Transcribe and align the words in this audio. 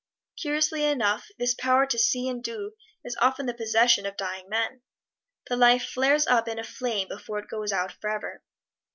Curiously 0.35 0.83
enough, 0.85 1.27
this 1.37 1.53
power 1.53 1.85
to 1.85 1.99
see 1.99 2.27
and 2.27 2.43
do 2.43 2.73
is 3.05 3.15
often 3.21 3.45
the 3.45 3.53
possession 3.53 4.07
of 4.07 4.17
dying 4.17 4.49
men. 4.49 4.81
The 5.47 5.55
life 5.55 5.83
flares 5.89 6.25
up 6.25 6.47
in 6.47 6.57
a 6.57 6.63
flame 6.63 7.07
before 7.07 7.37
it 7.37 7.47
goes 7.49 7.71
out 7.71 7.91
forever. 7.91 8.41